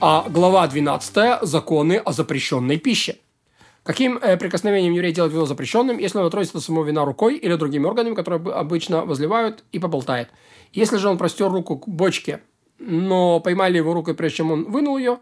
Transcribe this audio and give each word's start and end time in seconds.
А 0.00 0.28
глава 0.28 0.64
12– 0.68 1.40
законы 1.42 1.96
о 1.96 2.12
запрещенной 2.12 2.78
пище. 2.78 3.16
Каким 3.82 4.16
э, 4.18 4.36
прикосновением 4.36 4.92
еврей 4.92 5.12
делает 5.12 5.32
вино 5.32 5.44
запрещенным, 5.44 5.98
если 5.98 6.18
он 6.18 6.26
отросит 6.26 6.54
от 6.54 6.62
самого 6.62 6.84
вина 6.84 7.04
рукой 7.04 7.36
или 7.36 7.56
другими 7.56 7.84
органами, 7.84 8.14
которые 8.14 8.40
обычно 8.54 9.04
возливают 9.04 9.64
и 9.72 9.80
поболтает? 9.80 10.28
Если 10.72 10.98
же 10.98 11.08
он 11.08 11.18
простер 11.18 11.50
руку 11.50 11.78
к 11.78 11.88
бочке, 11.88 12.42
но 12.78 13.40
поймали 13.40 13.78
его 13.78 13.92
рукой, 13.92 14.14
прежде 14.14 14.36
чем 14.36 14.52
он 14.52 14.70
вынул 14.70 14.98
ее, 14.98 15.18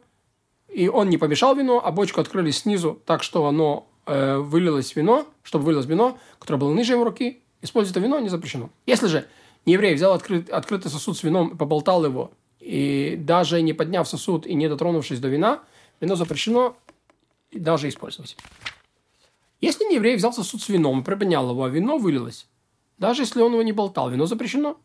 и 0.68 0.88
он 0.88 1.08
не 1.08 1.16
помешал 1.16 1.56
вино, 1.56 1.80
а 1.82 1.90
бочку 1.90 2.20
открыли 2.20 2.50
снизу 2.50 3.00
так, 3.06 3.22
что 3.22 3.46
оно 3.46 3.88
э, 4.04 4.36
вылилось 4.36 4.94
вино, 4.94 5.26
чтобы 5.42 5.64
вылилось 5.64 5.86
вино, 5.86 6.18
которое 6.38 6.58
было 6.58 6.74
ниже 6.74 6.92
его 6.92 7.04
руки, 7.04 7.40
использовать 7.62 7.96
это 7.96 8.04
вино 8.04 8.18
не 8.18 8.28
запрещено. 8.28 8.68
Если 8.84 9.06
же 9.06 9.26
еврей 9.64 9.94
взял 9.94 10.12
открыт, 10.12 10.50
открытый 10.50 10.90
сосуд 10.90 11.16
с 11.16 11.22
вином 11.22 11.48
и 11.48 11.56
поболтал 11.56 12.04
его, 12.04 12.32
и 12.66 13.14
даже 13.16 13.62
не 13.62 13.74
подняв 13.74 14.08
сосуд 14.08 14.44
и 14.44 14.54
не 14.54 14.68
дотронувшись 14.68 15.20
до 15.20 15.28
вина, 15.28 15.60
вино 16.00 16.16
запрещено 16.16 16.76
даже 17.52 17.88
использовать. 17.88 18.36
Если 19.60 19.84
не 19.84 19.94
еврей 19.94 20.16
взял 20.16 20.32
сосуд 20.32 20.60
с 20.60 20.68
вином 20.68 21.00
и 21.00 21.04
приподнял 21.04 21.48
его, 21.48 21.62
а 21.62 21.68
вино 21.68 21.96
вылилось, 21.96 22.48
даже 22.98 23.22
если 23.22 23.40
он 23.40 23.52
его 23.52 23.62
не 23.62 23.70
болтал, 23.70 24.10
вино 24.10 24.26
запрещено, 24.26 24.78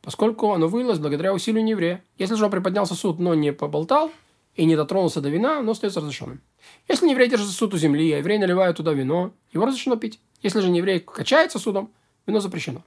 поскольку 0.00 0.52
оно 0.52 0.68
вылилось 0.68 1.00
благодаря 1.00 1.34
усилию 1.34 1.66
еврея. 1.66 2.04
Если 2.18 2.36
же 2.36 2.44
он 2.44 2.52
приподнял 2.52 2.86
сосуд, 2.86 3.18
но 3.18 3.34
не 3.34 3.52
поболтал 3.52 4.12
и 4.54 4.64
не 4.64 4.76
дотронулся 4.76 5.20
до 5.20 5.28
вина, 5.28 5.58
оно 5.58 5.72
остается 5.72 5.98
разрешенным. 5.98 6.40
Если 6.86 7.04
не 7.04 7.12
еврей 7.12 7.28
держит 7.28 7.48
сосуд 7.48 7.74
у 7.74 7.78
земли, 7.78 8.12
а 8.12 8.18
еврей 8.18 8.38
наливает 8.38 8.76
туда 8.76 8.92
вино, 8.92 9.32
его 9.52 9.66
разрешено 9.66 9.96
пить. 9.96 10.20
Если 10.40 10.60
же 10.60 10.70
не 10.70 10.78
еврей 10.78 11.00
качает 11.00 11.50
сосудом, 11.50 11.90
вино 12.28 12.38
запрещено. 12.38 12.82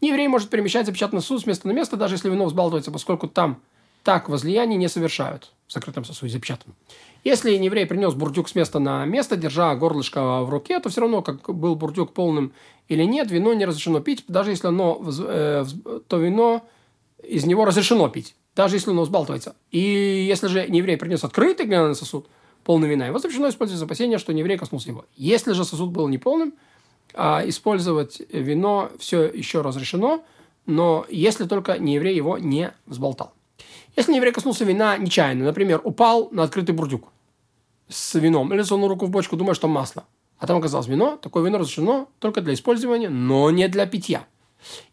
Не 0.00 0.10
еврей 0.10 0.28
может 0.28 0.50
перемещать 0.50 0.86
запечатанный 0.86 1.20
сосуд 1.20 1.42
с 1.42 1.46
места 1.46 1.66
на 1.66 1.72
место, 1.72 1.96
даже 1.96 2.14
если 2.14 2.30
вино 2.30 2.46
взбалтывается, 2.46 2.92
поскольку 2.92 3.26
там 3.26 3.60
так 4.02 4.28
возлияние 4.28 4.78
не 4.78 4.88
совершают 4.88 5.52
в 5.66 5.72
закрытом 5.72 6.04
сосуде 6.04 6.32
запечатанном. 6.32 6.76
Если 7.24 7.52
еврей 7.52 7.86
принес 7.86 8.14
бурдюк 8.14 8.48
с 8.48 8.54
места 8.54 8.78
на 8.80 9.04
место, 9.04 9.36
держа 9.36 9.74
горлышко 9.76 10.42
в 10.42 10.50
руке, 10.50 10.80
то 10.80 10.88
все 10.88 11.02
равно, 11.02 11.22
как 11.22 11.54
был 11.54 11.76
бурдюк 11.76 12.12
полным 12.12 12.52
или 12.88 13.04
нет, 13.04 13.30
вино 13.30 13.54
не 13.54 13.64
разрешено 13.64 14.00
пить, 14.00 14.24
даже 14.26 14.50
если 14.50 14.66
оно, 14.66 15.00
э, 15.06 15.64
то 16.08 16.18
вино 16.18 16.66
из 17.22 17.46
него 17.46 17.64
разрешено 17.64 18.08
пить, 18.08 18.34
даже 18.56 18.76
если 18.76 18.90
оно 18.90 19.02
взбалтывается. 19.02 19.54
И 19.70 19.78
если 19.78 20.48
же 20.48 20.60
еврей 20.60 20.96
принес 20.96 21.22
открытый 21.22 21.66
глиняный 21.66 21.94
сосуд, 21.94 22.26
полный 22.64 22.88
вина, 22.88 23.06
его 23.06 23.18
запрещено 23.18 23.48
использовать 23.48 23.78
за 23.78 23.84
опасение, 23.84 24.18
что 24.18 24.32
еврей 24.32 24.58
коснулся 24.58 24.90
его. 24.90 25.04
Если 25.16 25.52
же 25.52 25.64
сосуд 25.64 25.90
был 25.90 26.08
неполным, 26.08 26.54
а 27.14 27.42
использовать 27.46 28.20
вино 28.30 28.90
все 28.98 29.24
еще 29.24 29.60
разрешено, 29.60 30.24
но 30.66 31.06
если 31.08 31.44
только 31.44 31.78
не 31.78 31.94
еврей 31.94 32.16
его 32.16 32.38
не 32.38 32.72
взболтал. 32.86 33.32
Если 33.96 34.14
еврей 34.14 34.32
коснулся 34.32 34.64
вина 34.64 34.96
нечаянно, 34.96 35.44
например, 35.44 35.80
упал 35.84 36.28
на 36.30 36.44
открытый 36.44 36.74
бурдюк 36.74 37.08
с 37.88 38.14
вином, 38.14 38.52
или 38.52 38.62
сунул 38.62 38.88
руку 38.88 39.06
в 39.06 39.10
бочку, 39.10 39.36
думая, 39.36 39.54
что 39.54 39.68
масло, 39.68 40.04
а 40.38 40.46
там 40.46 40.58
оказалось 40.58 40.86
вино, 40.86 41.18
такое 41.20 41.44
вино 41.44 41.58
разрешено 41.58 42.08
только 42.18 42.40
для 42.40 42.54
использования, 42.54 43.10
но 43.10 43.50
не 43.50 43.68
для 43.68 43.86
питья. 43.86 44.26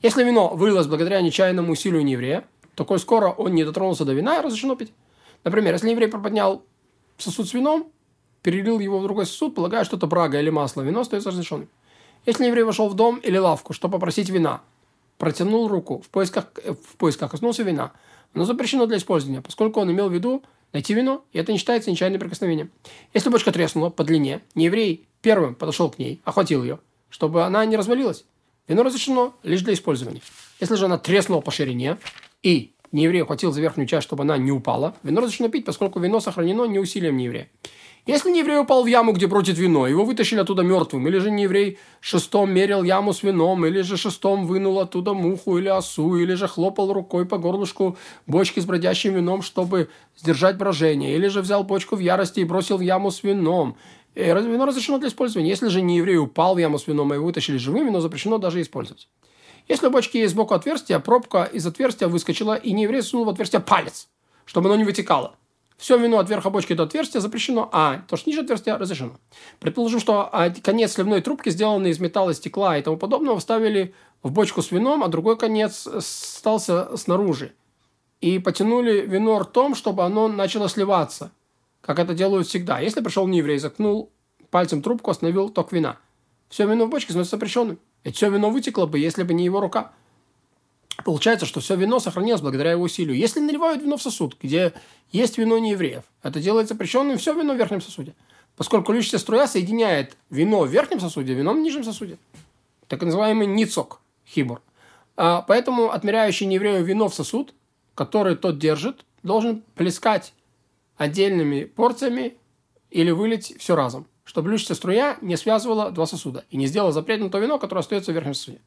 Если 0.01 0.23
вино 0.23 0.49
вылилось 0.49 0.87
благодаря 0.87 1.21
нечаянному 1.21 1.71
усилию 1.71 2.03
нееврея, 2.03 2.45
то 2.75 2.85
коль 2.85 2.99
скоро 2.99 3.29
он 3.29 3.53
не 3.53 3.63
дотронулся 3.63 4.05
до 4.05 4.13
вина, 4.13 4.41
разрешено 4.41 4.75
пить. 4.75 4.91
Например, 5.43 5.73
если 5.73 5.89
еврей 5.89 6.07
проподнял 6.07 6.63
сосуд 7.17 7.47
с 7.47 7.53
вином, 7.53 7.91
перелил 8.41 8.79
его 8.79 8.99
в 8.99 9.03
другой 9.03 9.25
сосуд, 9.25 9.55
полагая, 9.55 9.83
что 9.83 9.97
это 9.97 10.07
брага 10.07 10.39
или 10.39 10.49
масло, 10.49 10.81
вино 10.81 11.01
остается 11.01 11.29
разрешенным. 11.29 11.69
Если 12.25 12.45
еврей 12.45 12.63
вошел 12.63 12.89
в 12.89 12.95
дом 12.95 13.17
или 13.17 13.37
лавку, 13.37 13.73
чтобы 13.73 13.93
попросить 13.93 14.29
вина, 14.29 14.61
протянул 15.19 15.67
руку 15.67 16.01
в 16.01 16.09
поисках, 16.09 16.45
в 16.65 16.97
поисках 16.97 17.29
коснулся 17.29 17.61
вина– 17.61 17.91
оно 18.33 18.45
запрещено 18.45 18.85
для 18.85 18.97
использования, 18.97 19.41
поскольку 19.41 19.79
он 19.79 19.91
имел 19.91 20.09
в 20.09 20.13
виду 20.13 20.43
найти 20.71 20.93
вино, 20.93 21.25
и 21.31 21.39
это 21.39 21.51
не 21.51 21.57
считается 21.57 21.89
нечаянным 21.89 22.19
прикосновением. 22.19 22.71
Если 23.13 23.29
бочка 23.29 23.51
треснула 23.51 23.89
по 23.89 24.03
длине, 24.03 24.41
не 24.53 24.65
еврей 24.65 25.07
первым 25.21 25.55
подошел 25.55 25.89
к 25.89 25.97
ней, 25.97 26.21
охватил 26.25 26.63
ее, 26.63 26.79
чтобы 27.09 27.43
она 27.43 27.65
не 27.65 27.75
развалилась. 27.75 28.25
Вино 28.67 28.83
разрешено 28.83 29.35
лишь 29.41 29.61
для 29.61 29.73
использования. 29.73 30.21
Если 30.59 30.75
же 30.75 30.85
она 30.85 30.99
треснула 30.99 31.41
по 31.41 31.49
ширине, 31.49 31.97
и 32.43 32.71
не 32.91 33.03
еврей 33.03 33.23
охватил 33.23 33.51
за 33.51 33.61
верхнюю 33.61 33.87
часть, 33.87 34.05
чтобы 34.05 34.23
она 34.23 34.37
не 34.37 34.51
упала, 34.51 34.95
вино 35.01 35.21
разрешено 35.21 35.49
пить, 35.49 35.65
поскольку 35.65 35.99
вино 35.99 36.19
сохранено 36.19 36.65
не 36.65 36.77
усилием 36.77 37.17
нееврея. 37.17 37.49
Если 38.09 38.31
не 38.31 38.39
еврей 38.39 38.57
упал 38.57 38.83
в 38.83 38.87
яму, 38.87 39.11
где 39.11 39.27
бродит 39.27 39.59
вино, 39.59 39.85
его 39.85 40.03
вытащили 40.03 40.39
оттуда 40.39 40.63
мертвым, 40.63 41.07
или 41.07 41.19
же 41.19 41.29
не 41.29 41.43
еврей 41.43 41.77
шестом 41.99 42.51
мерил 42.51 42.81
яму 42.81 43.13
с 43.13 43.21
вином, 43.21 43.67
или 43.67 43.81
же 43.81 43.97
шестом 43.97 44.47
вынул 44.47 44.79
оттуда 44.79 45.13
муху 45.13 45.59
или 45.59 45.67
осу, 45.67 46.15
или 46.15 46.33
же 46.33 46.47
хлопал 46.47 46.91
рукой 46.91 47.27
по 47.27 47.37
горлышку 47.37 47.99
бочки 48.25 48.59
с 48.59 48.65
бродящим 48.65 49.13
вином, 49.13 49.43
чтобы 49.43 49.89
сдержать 50.17 50.57
брожение, 50.57 51.15
или 51.15 51.27
же 51.27 51.41
взял 51.41 51.63
бочку 51.63 51.97
в 51.97 51.99
ярости 51.99 52.39
и 52.39 52.45
бросил 52.45 52.77
в 52.77 52.81
яму 52.81 53.11
с 53.11 53.21
вином. 53.21 53.77
И 54.15 54.21
э, 54.21 54.41
вино 54.41 54.65
разрешено 54.65 54.97
для 54.97 55.09
использования. 55.09 55.51
Если 55.51 55.67
же 55.67 55.83
не 55.83 55.97
еврей 55.97 56.17
упал 56.17 56.55
в 56.55 56.57
яму 56.57 56.79
с 56.79 56.87
вином, 56.87 57.13
и 57.13 57.15
его 57.17 57.27
вытащили 57.27 57.57
живым, 57.57 57.85
вино 57.85 58.01
запрещено 58.01 58.39
даже 58.39 58.59
использовать. 58.59 59.07
Если 59.67 59.85
у 59.85 59.91
бочки 59.91 60.17
есть 60.17 60.33
сбоку 60.33 60.55
отверстие, 60.55 60.99
пробка 60.99 61.43
из 61.43 61.63
отверстия 61.67 62.07
выскочила, 62.07 62.55
и 62.55 62.71
не 62.71 62.83
еврей 62.83 63.03
сунул 63.03 63.25
в 63.25 63.29
отверстие 63.29 63.61
палец, 63.61 64.07
чтобы 64.45 64.67
оно 64.69 64.77
не 64.77 64.83
вытекало 64.83 65.35
все 65.79 65.97
вино 65.97 66.19
от 66.19 66.29
верха 66.29 66.49
бочки 66.49 66.73
до 66.73 66.83
отверстия 66.83 67.21
запрещено, 67.21 67.69
а 67.71 68.01
то, 68.09 68.17
что 68.17 68.29
ниже 68.29 68.41
отверстия, 68.41 68.77
разрешено. 68.77 69.13
Предположим, 69.59 70.01
что 70.01 70.29
конец 70.61 70.91
сливной 70.91 71.21
трубки, 71.21 71.49
сделанный 71.49 71.91
из 71.91 71.99
металла, 71.99 72.33
стекла 72.33 72.77
и 72.77 72.81
тому 72.81 72.97
подобного, 72.97 73.39
вставили 73.39 73.95
в 74.21 74.31
бочку 74.31 74.61
с 74.61 74.71
вином, 74.71 75.05
а 75.05 75.07
другой 75.07 75.37
конец 75.37 75.87
остался 75.87 76.97
снаружи. 76.97 77.53
И 78.19 78.39
потянули 78.39 79.05
вино 79.07 79.39
ртом, 79.39 79.73
чтобы 79.73 80.03
оно 80.03 80.27
начало 80.27 80.67
сливаться, 80.67 81.31
как 81.79 81.97
это 81.97 82.13
делают 82.13 82.47
всегда. 82.47 82.79
Если 82.79 82.99
пришел 82.99 83.25
нееврей, 83.25 83.57
закнул 83.57 84.11
пальцем 84.51 84.81
трубку, 84.81 85.11
остановил 85.11 85.47
ток 85.47 85.71
вина. 85.71 85.97
Все 86.49 86.67
вино 86.67 86.87
в 86.87 86.89
бочке 86.89 87.11
становится 87.11 87.37
запрещенным. 87.37 87.79
Ведь 88.03 88.17
все 88.17 88.29
вино 88.29 88.49
вытекло 88.49 88.85
бы, 88.85 88.99
если 88.99 89.23
бы 89.23 89.33
не 89.33 89.45
его 89.45 89.61
рука. 89.61 89.93
Получается, 91.03 91.45
что 91.45 91.59
все 91.59 91.75
вино 91.75 91.99
сохранилось 91.99 92.41
благодаря 92.41 92.71
его 92.71 92.83
усилию. 92.83 93.15
Если 93.15 93.39
наливают 93.39 93.81
вино 93.81 93.97
в 93.97 94.01
сосуд, 94.01 94.35
где 94.41 94.73
есть 95.11 95.37
вино 95.37 95.57
не 95.57 95.71
евреев, 95.71 96.03
это 96.23 96.39
делается 96.39 96.73
запрещенным 96.73 97.17
все 97.17 97.33
вино 97.33 97.53
в 97.53 97.57
верхнем 97.57 97.81
сосуде. 97.81 98.13
Поскольку 98.57 98.91
льющаяся 98.91 99.19
струя 99.19 99.47
соединяет 99.47 100.17
вино 100.29 100.61
в 100.61 100.67
верхнем 100.67 100.99
сосуде, 100.99 101.33
вино 101.33 101.53
в 101.53 101.59
нижнем 101.59 101.83
сосуде. 101.83 102.17
Так 102.87 103.01
называемый 103.01 103.47
ницок, 103.47 104.01
хибур. 104.27 104.61
А 105.15 105.41
поэтому 105.41 105.91
отмеряющий 105.91 106.45
нееврею 106.45 106.83
вино 106.83 107.07
в 107.07 107.15
сосуд, 107.15 107.53
который 107.95 108.35
тот 108.35 108.57
держит, 108.57 109.05
должен 109.23 109.63
плескать 109.75 110.33
отдельными 110.97 111.63
порциями 111.63 112.35
или 112.89 113.11
вылить 113.11 113.55
все 113.59 113.75
разом, 113.75 114.07
чтобы 114.25 114.49
льющаяся 114.49 114.75
струя 114.75 115.17
не 115.21 115.37
связывала 115.37 115.91
два 115.91 116.05
сосуда 116.05 116.45
и 116.49 116.57
не 116.57 116.67
сделала 116.67 116.91
запретным 116.91 117.29
то 117.29 117.39
вино, 117.39 117.59
которое 117.59 117.81
остается 117.81 118.11
в 118.11 118.15
верхнем 118.15 118.33
сосуде. 118.33 118.59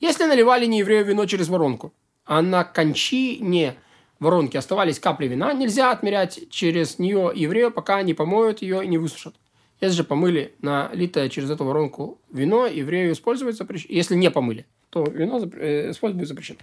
Если 0.00 0.24
наливали 0.24 0.66
нееврею 0.66 1.04
вино 1.04 1.26
через 1.26 1.48
воронку, 1.48 1.92
а 2.24 2.42
на 2.42 2.64
кончине 2.64 3.76
воронки 4.18 4.56
оставались 4.56 4.98
капли 4.98 5.26
вина, 5.26 5.52
нельзя 5.52 5.90
отмерять 5.90 6.50
через 6.50 6.98
нее 6.98 7.32
еврею, 7.34 7.70
пока 7.70 8.02
не 8.02 8.14
помоют 8.14 8.62
ее 8.62 8.84
и 8.84 8.88
не 8.88 8.98
высушат. 8.98 9.34
Если 9.80 9.96
же 9.96 10.04
помыли 10.04 10.54
налитое 10.62 11.28
через 11.28 11.50
эту 11.50 11.64
воронку 11.64 12.20
вино, 12.30 12.66
еврею 12.66 13.12
использовать 13.12 13.56
запрещено. 13.56 13.94
Если 13.94 14.14
не 14.14 14.30
помыли, 14.30 14.64
то 14.90 15.02
вино 15.04 15.40
э, 15.54 15.90
использовать 15.90 16.28
запрещено. 16.28 16.58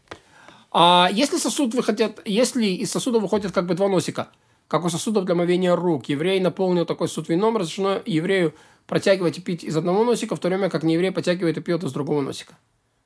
А 0.71 1.09
если 1.11 1.37
сосуд 1.37 1.73
выходит, 1.73 2.21
если 2.25 2.66
из 2.66 2.91
сосуда 2.91 3.19
выходят 3.19 3.51
как 3.51 3.66
бы 3.66 3.73
два 3.73 3.89
носика, 3.89 4.29
как 4.69 4.85
у 4.85 4.89
сосудов 4.89 5.25
для 5.25 5.35
мовения 5.35 5.73
рук, 5.75 6.05
еврей 6.07 6.39
наполнил 6.39 6.85
такой 6.85 7.09
сосуд 7.09 7.27
вином, 7.27 7.57
разрешено 7.57 8.01
еврею 8.05 8.53
протягивать 8.87 9.39
и 9.39 9.41
пить 9.41 9.63
из 9.63 9.75
одного 9.75 10.05
носика, 10.05 10.35
в 10.35 10.39
то 10.39 10.47
время 10.47 10.69
как 10.69 10.83
нееврей 10.83 11.11
потягивает 11.11 11.57
и 11.57 11.61
пьет 11.61 11.83
из 11.83 11.91
другого 11.91 12.21
носика. 12.21 12.57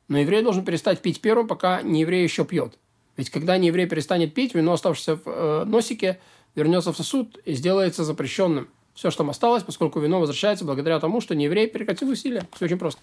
Но 0.08 0.20
еврей 0.20 0.42
должен 0.42 0.66
перестать 0.66 1.02
пить 1.02 1.22
первым, 1.22 1.48
пока 1.48 1.82
не 1.82 2.02
еврей 2.02 2.24
еще 2.24 2.46
пьет. 2.46 2.78
Ведь 3.18 3.30
когда 3.30 3.58
не 3.58 3.68
еврей 3.68 3.88
перестанет 3.88 4.34
пить, 4.34 4.54
вино, 4.56 4.74
оставшееся 4.74 5.16
в 5.18 5.22
э, 5.26 5.64
носике, 5.66 6.20
вернется 6.56 6.92
в 6.92 6.98
сосуд 6.98 7.38
и 7.46 7.54
сделается 7.54 8.04
запрещенным. 8.04 8.68
Все, 8.94 9.10
что 9.10 9.20
там 9.20 9.32
осталось, 9.32 9.64
поскольку 9.64 10.00
вино 10.00 10.20
возвращается 10.20 10.66
благодаря 10.66 11.00
тому, 11.00 11.20
что 11.20 11.34
нееврей 11.34 11.68
прекратил 11.68 12.10
усилия. 12.10 12.48
Все 12.54 12.66
очень 12.66 12.78
просто. 12.78 13.02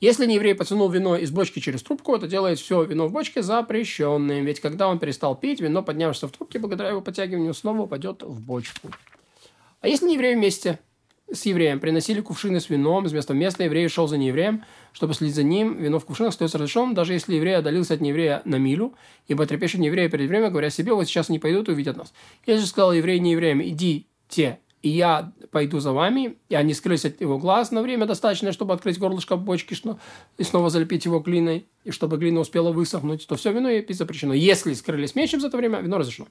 Если 0.00 0.24
нееврей 0.24 0.54
потянул 0.54 0.88
вино 0.88 1.16
из 1.16 1.30
бочки 1.30 1.58
через 1.58 1.82
трубку, 1.82 2.16
это 2.16 2.26
делает 2.26 2.58
все 2.58 2.82
вино 2.84 3.06
в 3.06 3.12
бочке 3.12 3.42
запрещенным. 3.42 4.44
Ведь 4.46 4.60
когда 4.60 4.88
он 4.88 4.98
перестал 4.98 5.36
пить, 5.36 5.60
вино, 5.60 5.82
поднявшееся 5.82 6.28
в 6.28 6.32
трубке, 6.32 6.58
благодаря 6.58 6.90
его 6.90 7.02
подтягиванию, 7.02 7.52
снова 7.52 7.82
упадет 7.82 8.22
в 8.22 8.40
бочку. 8.40 8.90
А 9.82 9.88
если 9.88 10.06
нееврей 10.06 10.34
вместе 10.34 10.78
с 11.32 11.44
евреем 11.46 11.80
приносили 11.80 12.20
кувшины 12.20 12.60
с 12.60 12.70
вином, 12.70 13.04
вместо 13.04 13.34
места 13.34 13.64
еврей 13.64 13.88
шел 13.88 14.06
за 14.06 14.16
неевреем, 14.16 14.64
чтобы 14.92 15.14
следить 15.14 15.34
за 15.34 15.42
ним, 15.42 15.76
вино 15.76 15.98
в 15.98 16.04
кувшинах 16.04 16.30
остается 16.30 16.58
разрешенным, 16.58 16.94
даже 16.94 17.14
если 17.14 17.34
еврей 17.34 17.56
отдалился 17.56 17.94
от 17.94 18.00
нееврея 18.00 18.42
на 18.44 18.56
милю, 18.56 18.94
ибо 19.26 19.44
трепещут 19.46 19.80
нееврея 19.80 20.08
перед 20.08 20.28
временем, 20.28 20.52
говоря 20.52 20.70
себе, 20.70 20.94
вот 20.94 21.06
сейчас 21.06 21.28
они 21.28 21.38
пойдут 21.38 21.68
и 21.68 21.72
увидят 21.72 21.96
нас. 21.96 22.12
Я 22.46 22.58
же 22.58 22.66
сказал 22.66 22.92
еврей 22.92 23.18
неевреям, 23.18 23.62
идите, 23.62 24.60
и 24.86 24.88
я 24.88 25.32
пойду 25.50 25.80
за 25.80 25.90
вами, 25.90 26.36
и 26.48 26.54
они 26.54 26.72
скрылись 26.72 27.04
от 27.04 27.20
его 27.20 27.38
глаз 27.38 27.72
на 27.72 27.82
время 27.82 28.06
достаточное, 28.06 28.52
чтобы 28.52 28.72
открыть 28.72 29.00
горлышко 29.00 29.34
бочки 29.34 29.74
и 30.38 30.44
снова 30.44 30.70
залепить 30.70 31.06
его 31.06 31.18
глиной, 31.18 31.66
и 31.82 31.90
чтобы 31.90 32.18
глина 32.18 32.38
успела 32.38 32.70
высохнуть, 32.70 33.26
то 33.26 33.34
все 33.34 33.50
вино 33.50 33.68
и 33.68 33.82
пить 33.82 33.98
запрещено. 33.98 34.32
Если 34.32 34.74
скрылись 34.74 35.16
меньше 35.16 35.40
за 35.40 35.48
это 35.48 35.56
время, 35.56 35.80
вино 35.80 35.98
разрешено. 35.98 36.28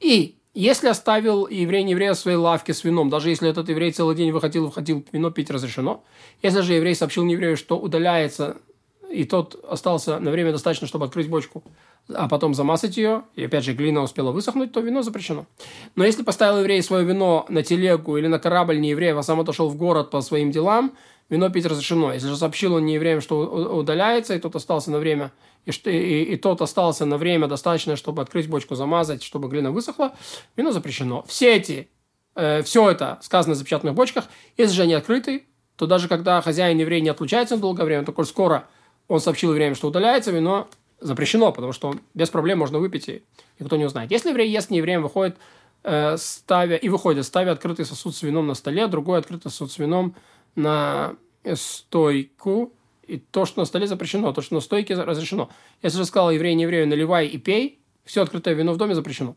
И 0.00 0.36
Если 0.54 0.88
оставил 0.88 1.46
еврей 1.48 1.82
не 1.82 1.90
еврея 1.90 2.14
в 2.14 2.18
своей 2.18 2.38
лавке 2.38 2.72
с 2.72 2.82
вином, 2.82 3.10
даже 3.10 3.28
если 3.28 3.50
этот 3.50 3.68
еврей 3.68 3.92
целый 3.92 4.16
день 4.16 4.32
выходил 4.32 4.66
и 4.66 4.70
входил, 4.70 5.04
вино 5.12 5.30
пить 5.30 5.50
разрешено. 5.50 6.02
Если 6.42 6.62
же 6.62 6.72
еврей 6.72 6.94
сообщил 6.94 7.24
не 7.24 7.34
еврею, 7.34 7.58
что 7.58 7.78
удаляется, 7.78 8.56
и 9.10 9.24
тот 9.24 9.62
остался 9.68 10.18
на 10.18 10.30
время 10.30 10.52
достаточно, 10.52 10.86
чтобы 10.86 11.06
открыть 11.06 11.28
бочку, 11.28 11.62
а 12.08 12.28
потом 12.28 12.54
замасать 12.54 12.96
ее, 12.96 13.22
и 13.34 13.44
опять 13.44 13.64
же 13.64 13.72
глина 13.72 14.02
успела 14.02 14.32
высохнуть, 14.32 14.72
то 14.72 14.80
вино 14.80 15.02
запрещено. 15.02 15.46
Но 15.94 16.04
если 16.04 16.22
поставил 16.22 16.60
еврей 16.60 16.82
свое 16.82 17.04
вино 17.04 17.46
на 17.48 17.62
телегу 17.62 18.16
или 18.16 18.26
на 18.26 18.38
корабль 18.38 18.80
не 18.80 18.90
еврея, 18.90 19.16
а 19.16 19.22
сам 19.22 19.40
отошел 19.40 19.68
в 19.68 19.76
город 19.76 20.10
по 20.10 20.20
своим 20.20 20.50
делам, 20.50 20.96
вино 21.28 21.50
пить 21.50 21.66
разрешено. 21.66 22.12
Если 22.12 22.28
же 22.28 22.36
сообщил 22.36 22.74
он 22.74 22.86
не 22.86 22.94
евреям, 22.94 23.20
что 23.20 23.40
удаляется, 23.76 24.34
и 24.34 24.38
тот 24.38 24.56
остался 24.56 24.90
на 24.90 24.98
время, 24.98 25.32
и, 25.66 25.70
и, 25.70 26.22
и 26.22 26.36
тот 26.36 26.62
остался 26.62 27.04
на 27.04 27.18
время 27.18 27.46
достаточно, 27.46 27.96
чтобы 27.96 28.22
открыть 28.22 28.48
бочку, 28.48 28.74
замазать, 28.74 29.22
чтобы 29.22 29.48
глина 29.48 29.70
высохла, 29.70 30.14
вино 30.56 30.72
запрещено. 30.72 31.24
Все 31.26 31.56
эти, 31.56 31.88
э, 32.34 32.62
все 32.62 32.90
это 32.90 33.18
сказано 33.22 33.54
в 33.54 33.58
запечатанных 33.58 33.94
бочках, 33.94 34.24
если 34.56 34.74
же 34.74 34.82
они 34.82 34.94
открыты, 34.94 35.44
то 35.76 35.86
даже 35.86 36.08
когда 36.08 36.40
хозяин 36.40 36.78
еврей 36.78 37.00
не 37.00 37.10
отлучается 37.10 37.54
на 37.56 37.62
долгое 37.62 37.84
время, 37.84 38.04
только 38.04 38.24
скоро 38.24 38.66
он 39.08 39.20
сообщил 39.20 39.50
евреям, 39.50 39.74
что 39.74 39.88
удаляется, 39.88 40.30
вино 40.30 40.68
запрещено, 41.00 41.52
потому 41.52 41.72
что 41.72 41.94
без 42.14 42.28
проблем 42.30 42.58
можно 42.58 42.78
выпить, 42.78 43.08
и 43.08 43.22
никто 43.58 43.76
не 43.76 43.84
узнает. 43.84 44.10
Если 44.10 44.30
еврей 44.30 44.50
ест 44.50 44.70
не 44.70 44.78
евреем, 44.78 45.02
выходит, 45.02 45.36
э, 45.84 46.16
ставя, 46.16 46.76
и 46.76 46.88
выходит, 46.88 47.24
ставя 47.24 47.52
открытый 47.52 47.84
сосуд 47.84 48.14
с 48.14 48.22
вином 48.22 48.46
на 48.46 48.54
столе, 48.54 48.86
другой 48.86 49.18
открытый 49.20 49.50
сосуд 49.50 49.72
с 49.72 49.78
вином 49.78 50.14
на 50.54 51.14
стойку, 51.54 52.72
и 53.06 53.16
то, 53.16 53.46
что 53.46 53.60
на 53.60 53.64
столе 53.64 53.86
запрещено, 53.86 54.32
то, 54.32 54.42
что 54.42 54.54
на 54.54 54.60
стойке 54.60 54.94
разрешено. 54.94 55.48
Если 55.82 55.96
же 55.96 56.04
сказал 56.04 56.30
еврей 56.30 56.54
не 56.54 56.64
еврею, 56.64 56.86
наливай 56.86 57.26
и 57.26 57.38
пей, 57.38 57.80
все 58.08 58.22
открытое 58.22 58.54
вино 58.54 58.72
в 58.72 58.78
доме 58.78 58.94
запрещено. 58.94 59.36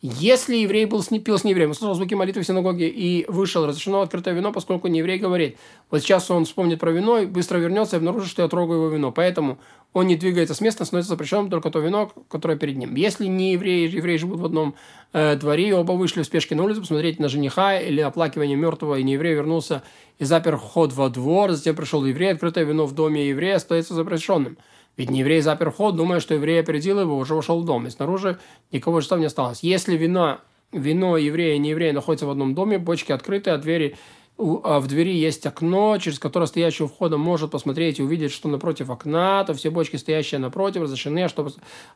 Если 0.00 0.56
еврей 0.56 0.84
был 0.84 1.02
пил 1.02 1.38
с 1.38 1.44
неевреем, 1.44 1.70
услышал 1.70 1.94
звуки 1.94 2.14
молитвы 2.14 2.42
в 2.42 2.46
синагоге 2.46 2.88
и 2.88 3.24
вышел, 3.26 3.66
разрешено 3.66 4.02
открытое 4.02 4.34
вино, 4.34 4.52
поскольку 4.52 4.86
нееврей 4.86 5.18
говорит, 5.18 5.56
вот 5.90 6.02
сейчас 6.02 6.30
он 6.30 6.44
вспомнит 6.44 6.78
про 6.78 6.92
вино 6.92 7.20
и 7.20 7.26
быстро 7.26 7.58
вернется 7.58 7.96
и 7.96 7.98
обнаружит, 7.98 8.28
что 8.28 8.42
я 8.42 8.48
трогаю 8.48 8.80
его 8.80 8.88
вино. 8.90 9.12
Поэтому 9.12 9.58
он 9.94 10.06
не 10.06 10.16
двигается 10.16 10.54
с 10.54 10.60
места, 10.60 10.84
становится 10.84 11.10
запрещенным 11.10 11.48
только 11.48 11.70
то 11.70 11.78
вино, 11.78 12.12
которое 12.28 12.58
перед 12.58 12.76
ним. 12.76 12.94
Если 12.94 13.26
не 13.26 13.54
евреи, 13.54 13.88
евреи 13.88 14.18
живут 14.18 14.40
в 14.40 14.44
одном 14.44 14.74
э, 15.12 15.36
дворе, 15.36 15.70
и 15.70 15.72
оба 15.72 15.92
вышли 15.92 16.22
в 16.22 16.26
спешке 16.26 16.54
на 16.54 16.64
улицу 16.64 16.82
посмотреть 16.82 17.18
на 17.18 17.28
жениха 17.28 17.78
или 17.78 18.00
оплакивание 18.00 18.56
мертвого, 18.56 18.96
и 18.98 19.02
нееврей 19.02 19.34
вернулся 19.34 19.82
и 20.18 20.24
запер 20.24 20.58
вход 20.58 20.92
во 20.92 21.08
двор, 21.08 21.52
затем 21.52 21.74
пришел 21.74 22.04
еврей, 22.04 22.32
открытое 22.32 22.64
вино 22.64 22.86
в 22.86 22.92
доме 22.92 23.28
еврея 23.28 23.56
остается 23.56 23.94
запрещенным. 23.94 24.58
Ведь 24.96 25.10
не 25.10 25.20
еврей 25.20 25.40
запер 25.40 25.70
вход, 25.70 25.96
думая, 25.96 26.20
что 26.20 26.34
еврей 26.34 26.60
опередил 26.60 27.00
его, 27.00 27.16
уже 27.16 27.34
вошел 27.34 27.60
в 27.60 27.64
дом, 27.64 27.86
и 27.86 27.90
снаружи 27.90 28.38
никого 28.70 29.00
жестов 29.00 29.18
не 29.18 29.26
осталось. 29.26 29.62
Если 29.62 29.96
вино, 29.96 30.38
вино 30.72 31.16
еврея 31.16 31.56
и 31.56 31.58
не 31.58 31.70
еврея 31.70 31.92
находятся 31.92 32.26
в 32.26 32.30
одном 32.30 32.54
доме, 32.54 32.78
бочки 32.78 33.12
открыты, 33.12 33.50
а 33.50 33.58
двери 33.58 33.96
а 34.36 34.80
в 34.80 34.88
двери 34.88 35.14
есть 35.14 35.46
окно, 35.46 35.96
через 35.98 36.18
которое 36.18 36.46
стоящий 36.46 36.82
у 36.82 36.88
входа 36.88 37.16
может 37.16 37.52
посмотреть 37.52 38.00
и 38.00 38.02
увидеть, 38.02 38.32
что 38.32 38.48
напротив 38.48 38.90
окна, 38.90 39.44
то 39.44 39.54
все 39.54 39.70
бочки, 39.70 39.94
стоящие 39.94 40.40
напротив, 40.40 40.82
разрешены, 40.82 41.22
а, 41.22 41.28
что, 41.28 41.48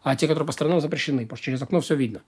а 0.04 0.14
те, 0.14 0.28
которые 0.28 0.46
по 0.46 0.52
сторонам, 0.52 0.80
запрещены, 0.80 1.22
потому 1.22 1.36
что 1.36 1.46
через 1.46 1.62
окно 1.62 1.80
все 1.80 1.96
видно 1.96 2.20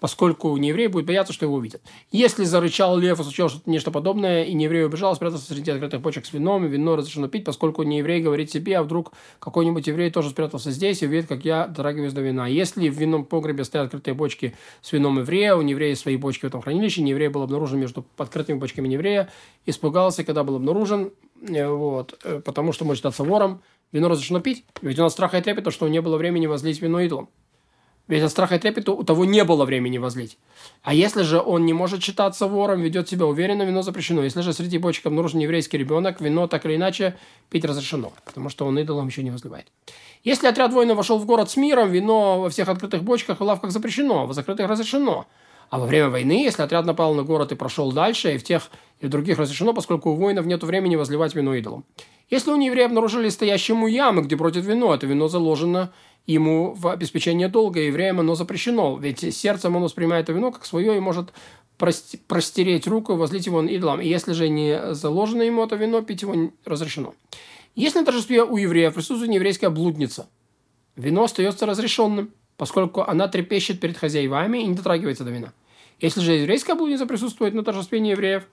поскольку 0.00 0.56
нееврей 0.56 0.88
будет 0.88 1.06
бояться, 1.06 1.32
что 1.32 1.46
его 1.46 1.54
увидят. 1.54 1.82
Если 2.10 2.44
зарычал 2.44 2.96
лев 2.98 3.18
и 3.18 3.22
случилось 3.22 3.52
что-то 3.52 3.70
нечто 3.70 3.90
подобное, 3.90 4.44
и 4.44 4.52
нееврей 4.52 4.84
убежал, 4.84 5.14
спрятался 5.16 5.46
среди 5.46 5.70
открытых 5.70 6.02
почек 6.02 6.26
с 6.26 6.32
вином, 6.32 6.64
и 6.64 6.68
вино 6.68 6.96
разрешено 6.96 7.28
пить, 7.28 7.44
поскольку 7.44 7.82
нееврей 7.82 8.20
говорит 8.20 8.50
себе, 8.50 8.78
а 8.78 8.82
вдруг 8.82 9.12
какой-нибудь 9.38 9.86
еврей 9.86 10.10
тоже 10.10 10.30
спрятался 10.30 10.70
здесь 10.70 11.02
и 11.02 11.06
увидит, 11.06 11.28
как 11.28 11.44
я 11.44 11.66
дотрагиваюсь 11.66 12.12
до 12.12 12.20
вина. 12.20 12.46
Если 12.46 12.88
в 12.88 12.94
винном 12.94 13.24
погребе 13.24 13.64
стоят 13.64 13.86
открытые 13.86 14.14
бочки 14.14 14.54
с 14.82 14.92
вином 14.92 15.18
еврея, 15.18 15.54
у 15.54 15.62
нееврея 15.62 15.94
свои 15.94 16.16
бочки 16.16 16.42
в 16.42 16.48
этом 16.48 16.60
хранилище, 16.60 17.02
нееврей 17.02 17.28
был 17.28 17.42
обнаружен 17.42 17.80
между 17.80 18.04
открытыми 18.18 18.58
бочками 18.58 18.88
нееврея, 18.88 19.30
испугался, 19.64 20.24
когда 20.24 20.44
был 20.44 20.56
обнаружен, 20.56 21.12
э, 21.48 21.68
вот, 21.68 22.18
э, 22.24 22.40
потому 22.40 22.72
что 22.72 22.84
может 22.84 23.00
статься 23.00 23.24
вором, 23.24 23.62
вино 23.92 24.08
разрешено 24.08 24.40
пить, 24.40 24.64
ведь 24.82 24.98
он 24.98 25.06
от 25.06 25.12
страха 25.12 25.38
и 25.38 25.42
трепета, 25.42 25.70
что 25.70 25.88
не 25.88 26.00
было 26.00 26.16
времени 26.16 26.46
возлить 26.46 26.82
вино 26.82 27.00
идолом. 27.00 27.28
Ведь 28.08 28.22
от 28.22 28.30
страха 28.30 28.54
и 28.54 28.58
трепета 28.58 28.92
у 28.92 29.02
того 29.02 29.24
не 29.24 29.42
было 29.42 29.64
времени 29.64 29.98
возлить. 29.98 30.38
А 30.82 30.94
если 30.94 31.22
же 31.22 31.40
он 31.40 31.66
не 31.66 31.72
может 31.72 32.02
считаться 32.02 32.46
вором, 32.46 32.80
ведет 32.80 33.08
себя 33.08 33.26
уверенно, 33.26 33.64
вино 33.64 33.82
запрещено. 33.82 34.22
Если 34.22 34.42
же 34.42 34.52
среди 34.52 34.78
бочек 34.78 35.06
обнаружен 35.06 35.40
еврейский 35.40 35.76
ребенок, 35.76 36.20
вино 36.20 36.46
так 36.46 36.64
или 36.66 36.76
иначе 36.76 37.16
пить 37.50 37.64
разрешено, 37.64 38.12
потому 38.24 38.48
что 38.48 38.64
он 38.64 38.78
идолом 38.78 39.08
еще 39.08 39.24
не 39.24 39.30
возливает. 39.30 39.66
Если 40.22 40.46
отряд 40.46 40.72
воинов 40.72 40.96
вошел 40.96 41.18
в 41.18 41.26
город 41.26 41.50
с 41.50 41.56
миром, 41.56 41.90
вино 41.90 42.40
во 42.40 42.50
всех 42.50 42.68
открытых 42.68 43.02
бочках 43.02 43.40
и 43.40 43.44
лавках 43.44 43.72
запрещено, 43.72 44.22
а 44.22 44.26
в 44.26 44.32
закрытых 44.32 44.68
разрешено. 44.68 45.26
А 45.68 45.80
во 45.80 45.86
время 45.86 46.10
войны, 46.10 46.44
если 46.44 46.62
отряд 46.62 46.84
напал 46.84 47.14
на 47.14 47.24
город 47.24 47.50
и 47.50 47.56
прошел 47.56 47.90
дальше, 47.90 48.34
и 48.34 48.38
в 48.38 48.44
тех 48.44 48.70
и 49.00 49.08
других 49.08 49.38
разрешено, 49.38 49.74
поскольку 49.74 50.10
у 50.10 50.14
воинов 50.14 50.46
нет 50.46 50.62
времени 50.62 50.96
возливать 50.96 51.34
вино 51.34 51.54
идолом. 51.54 51.84
Если 52.30 52.50
у 52.50 52.56
нееврея 52.56 52.86
обнаружили 52.86 53.28
стоящему 53.28 53.86
ямы, 53.86 54.22
где 54.22 54.36
бродит 54.36 54.64
вино, 54.64 54.94
это 54.94 55.06
вино 55.06 55.28
заложено 55.28 55.92
ему 56.26 56.74
в 56.74 56.88
обеспечение 56.88 57.48
долга, 57.48 57.80
евреям 57.80 58.20
оно 58.20 58.34
запрещено, 58.34 58.98
ведь 58.98 59.34
сердцем 59.34 59.76
он 59.76 59.82
воспринимает 59.82 60.24
это 60.24 60.32
вино 60.32 60.50
как 60.50 60.66
свое 60.66 60.96
и 60.96 61.00
может 61.00 61.32
простереть 61.76 62.86
руку 62.86 63.12
и 63.12 63.16
возлить 63.16 63.46
его 63.46 63.62
идолам. 63.62 64.00
И 64.00 64.08
если 64.08 64.32
же 64.32 64.48
не 64.48 64.94
заложено 64.94 65.42
ему 65.42 65.62
это 65.64 65.76
вино, 65.76 66.02
пить 66.02 66.22
его 66.22 66.50
разрешено. 66.64 67.14
Если 67.74 67.98
на 67.98 68.06
торжестве 68.06 68.42
у 68.42 68.56
евреев 68.56 68.94
присутствует 68.94 69.32
еврейская 69.32 69.68
блудница, 69.68 70.28
вино 70.96 71.24
остается 71.24 71.66
разрешенным, 71.66 72.32
поскольку 72.56 73.02
она 73.02 73.28
трепещет 73.28 73.78
перед 73.78 73.98
хозяевами 73.98 74.58
и 74.58 74.66
не 74.66 74.74
дотрагивается 74.74 75.24
до 75.24 75.30
вина. 75.30 75.52
Если 76.00 76.20
же 76.20 76.32
еврейская 76.32 76.74
блудница 76.74 77.06
присутствует 77.06 77.52
на 77.52 77.62
торжестве 77.62 77.98
евреев, 77.98 78.44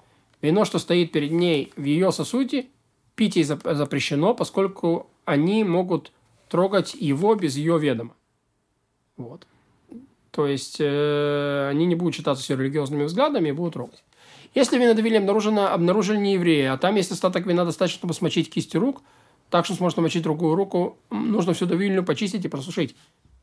вино, 0.44 0.66
что 0.66 0.78
стоит 0.78 1.12
перед 1.12 1.32
ней 1.32 1.74
в 1.76 1.84
ее 1.84 2.12
сосуде, 2.12 2.68
пить 3.16 3.36
ей 3.36 3.44
запрещено, 3.44 4.36
поскольку 4.36 5.08
они 5.26 5.64
могут 5.64 6.12
трогать 6.50 6.94
его 6.94 7.34
без 7.36 7.56
ее 7.56 7.80
ведома. 7.80 8.14
Вот. 9.18 9.48
То 10.32 10.48
есть 10.48 10.78
э, 10.80 11.68
они 11.70 11.86
не 11.86 11.96
будут 11.96 12.16
считаться 12.16 12.44
все 12.44 12.56
религиозными 12.56 13.04
взглядами 13.04 13.50
и 13.50 13.52
будут 13.52 13.74
трогать. 13.74 14.04
Если 14.56 14.78
в 14.78 14.82
винодавиле 14.82 15.18
обнаружено, 15.18 15.68
обнаружили 15.68 16.18
не 16.18 16.34
евреи, 16.34 16.66
а 16.66 16.78
там 16.78 16.96
есть 16.96 17.12
остаток 17.12 17.46
вина 17.46 17.66
достаточно, 17.66 18.00
чтобы 18.00 18.14
смочить 18.14 18.52
кисти 18.52 18.78
рук, 18.78 19.02
так 19.50 19.66
что 19.66 19.76
сможет 19.76 19.98
намочить 19.98 20.24
другую 20.24 20.56
руку, 20.56 20.98
нужно 21.10 21.54
всю 21.54 21.66
давильню 21.66 22.04
почистить 22.04 22.46
и 22.46 22.50
просушить. 22.50 22.96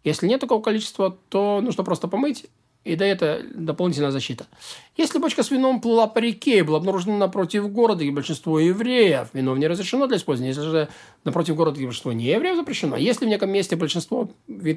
Если 0.03 0.27
нет 0.27 0.41
такого 0.41 0.63
количества, 0.63 1.17
то 1.29 1.61
нужно 1.61 1.85
просто 1.85 2.09
помыть 2.09 2.47
и 2.83 2.97
да, 2.97 3.05
это 3.05 3.43
дополнительная 3.55 4.11
защита. 4.11 4.47
Если 4.97 5.19
бочка 5.19 5.43
с 5.43 5.51
вином 5.51 5.83
плыла 5.83 6.07
по 6.07 6.19
реке 6.19 6.59
и 6.59 6.63
была 6.63 6.79
обнаружена 6.79 7.19
напротив 7.19 7.71
города, 7.71 8.03
и 8.05 8.11
большинство 8.11 8.59
евреев, 8.59 9.29
вино 9.35 9.55
не 9.57 9.67
разрешено 9.67 10.07
для 10.07 10.17
использования. 10.17 10.51
Если 10.51 10.63
же 10.63 10.89
напротив 11.25 11.57
города 11.57 11.79
и 11.79 11.85
большинство 11.85 12.13
не 12.13 12.25
евреев 12.25 12.57
запрещено. 12.57 12.97
Если 12.97 13.27
в 13.27 13.29
неком 13.29 13.51
месте 13.51 13.77
большинство 13.77 14.31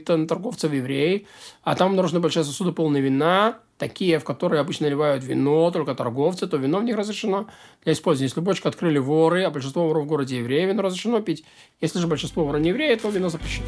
торговцев 0.05 0.73
евреи, 0.73 1.27
а 1.63 1.75
там 1.75 1.91
обнаружены 1.91 2.19
большие 2.19 2.43
сосуды 2.43 2.73
полные 2.73 3.01
вина, 3.01 3.59
такие, 3.77 4.19
в 4.19 4.25
которые 4.25 4.59
обычно 4.59 4.87
наливают 4.87 5.23
вино, 5.23 5.71
только 5.71 5.95
торговцы, 5.95 6.45
то 6.45 6.57
вино 6.57 6.79
в 6.79 6.83
них 6.83 6.97
разрешено 6.97 7.47
для 7.85 7.93
использования. 7.93 8.27
Если 8.27 8.41
бочку 8.41 8.67
открыли 8.67 8.97
воры, 8.97 9.43
а 9.43 9.49
большинство 9.49 9.87
воров 9.87 10.03
в 10.03 10.07
городе 10.07 10.39
евреи, 10.39 10.65
вино 10.65 10.81
разрешено 10.81 11.21
пить. 11.21 11.45
Если 11.79 11.99
же 11.99 12.07
большинство 12.07 12.43
воров 12.43 12.61
не 12.61 12.69
евреи, 12.69 12.95
то 12.95 13.09
вино 13.09 13.29
запрещено. 13.29 13.67